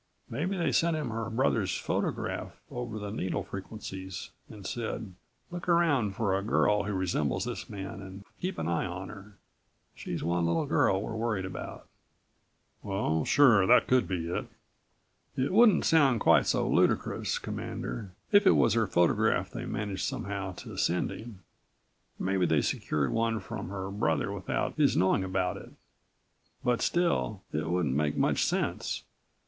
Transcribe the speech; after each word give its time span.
Maybe 0.31 0.57
they 0.57 0.71
sent 0.71 0.97
him 0.97 1.11
her 1.11 1.29
brother's 1.29 1.77
photograph 1.77 2.59
over 2.71 2.97
the 2.97 3.11
needle 3.11 3.43
frequencies 3.43 4.31
and 4.49 4.65
said: 4.65 5.13
'Look 5.51 5.69
around 5.69 6.15
for 6.15 6.35
a 6.35 6.41
girl 6.41 6.85
who 6.85 6.93
resembles 6.93 7.45
this 7.45 7.69
man 7.69 8.01
and 8.01 8.23
keep 8.41 8.57
an 8.57 8.67
eye 8.67 8.87
on 8.87 9.09
her. 9.09 9.37
She's 9.93 10.23
one 10.23 10.47
little 10.47 10.65
girl 10.65 10.99
we're 11.03 11.15
worried 11.15 11.45
about." 11.45 11.87
"Oh, 12.83 13.23
sure, 13.25 13.67
that 13.67 13.85
could 13.85 14.07
be 14.07 14.25
it." 14.27 14.47
"It 15.37 15.51
wouldn't 15.53 15.85
sound 15.85 16.19
quite 16.19 16.47
so 16.47 16.67
ludicrous, 16.67 17.37
Commander, 17.37 18.09
if 18.31 18.47
it 18.47 18.55
was 18.55 18.73
her 18.73 18.87
photograph 18.87 19.51
they 19.51 19.67
managed 19.67 20.05
somehow 20.05 20.53
to 20.53 20.77
send 20.77 21.11
him. 21.11 21.43
Maybe 22.17 22.47
they 22.47 22.61
secured 22.63 23.11
one 23.11 23.39
from 23.39 23.69
her 23.69 23.91
brother 23.91 24.31
without 24.31 24.73
his 24.77 24.97
knowing 24.97 25.23
about 25.23 25.57
it. 25.57 25.69
But 26.63 26.81
still 26.81 27.43
it 27.53 27.69
wouldn't 27.69 27.93
make 27.93 28.17
much 28.17 28.43
sense. 28.43 29.03